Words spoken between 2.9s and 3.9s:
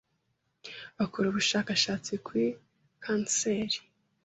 kanseri